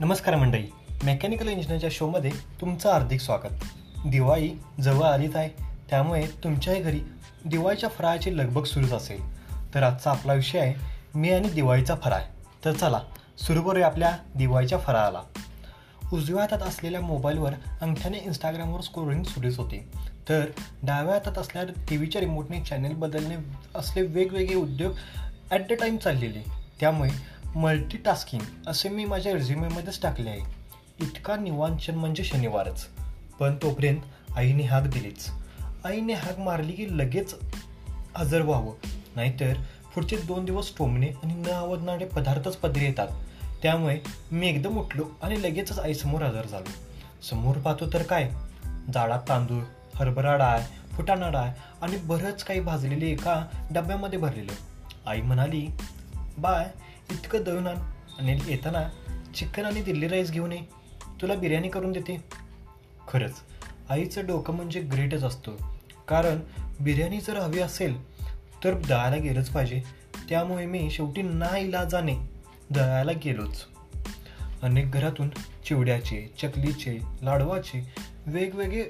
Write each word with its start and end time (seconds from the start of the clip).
नमस्कार 0.00 0.36
मंडळी. 0.36 0.66
मेकॅनिकल 1.04 1.48
इंजिनिअरच्या 1.48 1.90
शोमध्ये 1.92 2.30
तुमचं 2.60 2.92
हार्दिक 2.92 3.20
स्वागत. 3.20 3.54
दिवाळी 4.06 4.50
जवळ 4.80 5.04
आलीच 5.04 5.36
आहे. 5.36 5.48
त्यामुळे 5.90 6.26
तुमच्याही 6.44 6.82
घरी 6.82 7.00
दिवाळीच्या 7.44 7.88
फराळाची 7.88 8.38
लगबग 8.38 8.62
सुरूच 8.62 8.92
असेल. 8.92 9.20
तर 9.74 9.82
आजचा 9.82 10.10
आपला 10.10 10.32
विषय 10.32 10.58
आहे 10.58 10.74
मी 11.14 11.30
आणि 11.30 11.48
दिवाळीचा 11.48 11.94
फराळ. 11.94 12.20
तर 12.64 12.72
चला 12.72 13.00
सुरू 13.38 13.62
करूया 13.62 13.86
आपल्या 13.86 14.18
दिवाळीच्या 14.36 14.78
फराळाला. 14.78 15.22
उजव्या 16.12 16.42
हातात 16.42 16.58
असलेल्या 16.58 17.00
मोबाईलवर 17.00 17.52
अंगठ्याने 17.80 18.18
इंस्टाग्रामवर 18.18 18.80
स्क्रोलिंग 18.80 19.22
सुरूच 19.22 19.58
होते. 19.58 19.88
तर 20.28 20.44
डाव्या 20.82 21.14
हातात 21.14 21.38
असलेल्या 21.38 21.84
टी 21.90 21.96
व्हीच्या 21.96 22.20
रिमोटने 22.20 22.60
चॅनेल 22.60 22.92
बदलणे 22.92 23.36
असले 23.74 24.02
वेगवेगळे 24.02 24.54
उद्योग 24.54 24.92
ॲट 25.50 25.60
द 25.60 25.72
टाईम 25.72 25.96
चाललेले. 25.96 26.68
त्यामुळे 26.80 27.37
मल्टीटास्किंग 27.56 28.42
असे 28.66 28.88
मी 28.88 29.04
माझ्या 29.04 29.32
रिझ्युमेमध्येच 29.32 30.02
टाकले 30.02 30.30
आहे. 30.30 30.40
इतका 31.00 31.36
निवांचन 31.36 31.94
म्हणजे 31.94 32.24
शनिवारच. 32.24 32.88
पण 33.40 33.56
तोपर्यंत 33.56 33.98
आईने 34.36 34.62
हाक 34.62 34.82
दिलीच. 34.82 35.30
आईने 35.84 36.12
हाक 36.12 36.38
मारली 36.38 36.72
की 36.72 36.98
लगेच 36.98 37.34
हजर 38.16 38.42
व्हावं. 38.42 38.72
नाहीतर 39.16 39.54
पुढचे 39.94 40.16
दोन 40.16 40.44
दिवस 40.44 40.72
टोमणे 40.78 41.06
आणि 41.06 41.34
न 41.34 41.46
आवडणारे 41.46 42.04
पदार्थच 42.04 42.56
पदरी 42.56 42.84
येतात. 42.84 43.08
त्यामुळे 43.62 43.98
मी 44.32 44.48
एकदम 44.48 44.78
उठलो 44.78 45.04
आणि 45.22 45.42
लगेचच 45.42 45.78
आईसमोर 45.78 46.22
हजर 46.22 46.46
झालो. 46.46 46.70
समोर 47.30 47.56
पाहतो 47.56 47.92
तर 47.92 48.02
काय? 48.02 48.30
जाळात 48.94 49.20
तांदूळ 49.28 49.62
हरभरा 49.94 50.36
डाळ 50.36 50.60
फुटाणा 50.92 51.30
डाळ 51.30 51.48
आणि 51.82 51.96
बरंच 51.96 52.44
काही 52.44 52.60
भाजलेले 52.60 53.06
एका 53.06 53.46
डब्यामध्ये 53.70 54.18
भरलेलं. 54.18 54.52
आई 55.06 55.20
म्हणाली 55.20 55.68
बाय 56.38 56.70
इतकं 57.10 57.42
दळून 57.42 57.66
आण 57.66 57.76
आणि 58.18 58.38
येताना 58.48 58.88
चिकन 59.34 59.64
आणि 59.64 59.82
दिल्ली 59.82 60.08
राईस 60.08 60.30
घेऊन 60.30 60.52
ये. 60.52 60.60
तुला 61.22 61.34
बिर्याणी 61.34 61.68
करून 61.68 61.92
देते. 61.92 62.24
खरंच 63.08 63.34
आईचं 63.90 64.26
डोकं 64.26 64.54
म्हणजे 64.54 64.80
ग्रेटच 64.80 65.22
असतं. 65.24 65.52
कारण 66.08 66.40
बिर्याणी 66.80 67.20
जर 67.20 67.36
हवी 67.36 67.60
असेल 67.60 68.10
तर 68.64 68.74
दळायला 68.74 69.16
गेलंच 69.16 69.50
पाहिजे. 69.50 69.82
त्यामुळे 70.28 70.66
मी 70.66 70.90
शेवटी 70.90 71.22
ना 71.22 71.58
इलाजाने 71.58 72.14
दळायला 72.70 73.12
गेलोच. 73.24 73.64
अनेक 74.62 74.90
घरातून 74.90 75.28
चिवड्याचे 75.66 76.34
चकलीचे 76.42 76.98
लाडवाचे 77.22 77.92
वेगवेगळे 78.26 78.84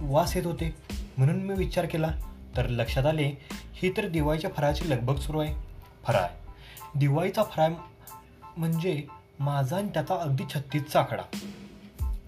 वास 0.00 0.36
येत 0.36 0.46
होते. 0.46 0.74
म्हणून 1.18 1.36
मी 1.36 1.54
विचार 1.54 1.86
केला 1.86 2.10
तर 2.56 2.66
लक्षात 2.66 3.06
आले 3.06 3.32
ही 3.72 3.92
तर 3.96 4.08
दिवाळीच्या 4.08 4.50
फराळाची 4.56 4.90
लगबग 4.90 5.16
सुरू 5.16 5.40
आहे. 5.40 5.54
फराळ. 6.04 6.28
दिवाळीचा 6.96 7.42
फ्राय 7.42 7.70
म्हणजे 8.56 9.04
माझा 9.40 9.76
आणि 9.76 9.88
त्याचा 9.88 10.14
अगदी 10.14 10.42
छत्तीसचा 10.54 11.00
आकडा 11.00 11.22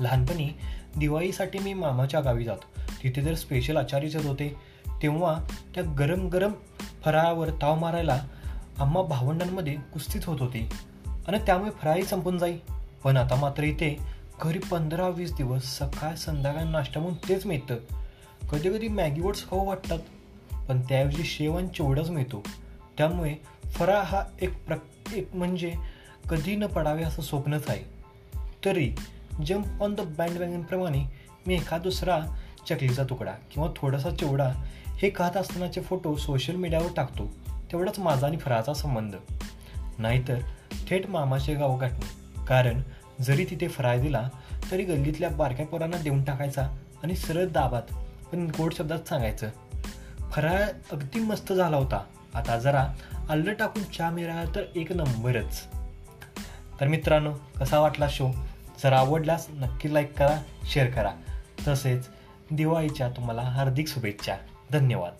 लहानपणी 0.00 0.50
दिवाळीसाठी 0.96 1.58
मी 1.58 1.74
मामाच्या 1.74 2.20
गावी 2.20 2.44
जात. 2.44 2.56
तिथे 3.02 3.22
जर 3.22 3.34
स्पेशल 3.34 3.76
आचार्यच 3.76 4.26
होते 4.26 4.56
तेव्हा 5.02 5.44
त्या 5.74 5.84
गरम 5.98 6.28
गरम 6.28 6.52
फराळावर 7.04 7.50
ताव 7.50 7.78
मारायला 7.78 8.24
आम्हा 8.78 9.02
भावंडांमध्ये 9.02 9.74
कुस्तीच 9.74 10.24
होत 10.24 10.40
होती. 10.40 10.68
आणि 11.06 11.38
त्यामुळे 11.38 11.70
फराळी 11.70 12.02
संपून 12.02 12.38
जाई. 12.38 12.58
पण 13.04 13.16
आता 13.16 13.34
मात्र 13.34 13.62
इथे 13.62 13.98
घरी 14.42 14.58
पंधरा 14.58 15.08
वीस 15.08 15.34
दिवस 15.34 15.78
सकाळ 15.78 16.14
संध्याकाळ 16.14 16.62
नाश्ता 16.62 17.00
म्हणून 17.00 17.28
तेच 17.28 17.46
मिळतं. 17.46 17.76
कधी 18.50 18.70
कधी 18.70 18.88
मॅगी 18.88 19.20
खाऊ 19.20 19.66
वाटतात. 19.66 19.98
पण 20.68 20.80
त्याऐवजी 20.80 21.24
शेवण 21.24 21.68
चिवडच 21.68 22.10
मिळतो. 22.10 22.42
त्यामुळे 22.98 23.34
फराळ 23.66 24.00
हा 24.00 24.24
एक 24.40 24.66
प्र 24.66 24.74
एक 25.14 25.34
म्हणजे 25.34 25.74
कधी 26.30 26.56
न 26.56 26.66
पडावे 26.66 27.02
असं 27.02 27.22
स्वप्नच 27.22 27.70
आहे. 27.70 27.82
तरी 28.64 28.94
जम्प 29.46 29.82
ऑन 29.82 29.94
द 29.94 30.00
बँड 30.00 30.38
वॅगनप्रमाणे 30.38 31.04
मी 31.46 31.54
एखा 31.54 31.78
दुसरा 31.78 32.20
चकलीचा 32.68 33.04
तुकडा 33.04 33.32
किंवा 33.52 33.68
थोडासा 33.76 34.10
चिवडा 34.10 34.52
हे 34.86 35.10
खात 35.14 35.36
असतानाचे 35.36 35.80
फोटो 35.80 36.16
सोशल 36.16 36.54
मीडियावर 36.54 36.88
टाकतो. 36.96 37.32
तेवढाच 37.72 37.98
माझा 37.98 38.26
आणि 38.26 38.36
फराचा 38.36 38.74
संबंध. 38.74 39.14
नाहीतर 39.98 40.38
थेट 40.88 41.06
मामाचे 41.06 41.54
गाव 41.54 41.78
गाठणे. 41.78 42.24
कारण 42.44 42.82
जरी 43.20 43.44
तिथे 43.44 43.68
फराळ 43.68 44.00
दिला 44.00 44.28
तरी 44.70 44.84
गल्लीतल्या 44.84 45.28
बारक्या 45.28 45.66
पोरांना 45.66 45.96
देऊन 45.96 46.24
टाकायचा 46.24 46.62
आणि 47.02 47.16
सरळ 47.16 47.46
दाबात 47.46 47.82
पण 48.32 48.50
गोड 48.58 48.74
शब्दात 48.74 49.08
सांगायचं. 49.08 49.50
फराळ 50.32 50.62
अगदी 50.92 51.18
मस्त 51.18 51.52
झाला 51.52 51.76
होता. 51.76 52.04
आता 52.34 52.58
जरा 52.58 52.88
आलं 53.30 53.54
टाकून 53.54 53.82
चहा 53.82 54.10
मिळाला 54.10 54.44
तर 54.54 54.62
एक 54.76 54.92
नंबरच. 54.92 55.64
तर 56.80 56.86
मित्रांनो 56.86 57.34
कसा 57.60 57.78
वाटला 57.78 58.06
शो 58.10 58.28
जर 58.82 58.92
आवडल्यास 58.92 59.46
नक्की 59.50 59.94
लाईक 59.94 60.18
करा 60.18 60.42
शेअर 60.72 60.90
करा. 60.90 61.12
तसेच 61.68 62.08
दिवाळीच्या 62.50 63.08
तुम्हाला 63.08 63.42
हार्दिक 63.42 63.88
शुभेच्छा. 63.88 64.36
धन्यवाद. 64.72 65.12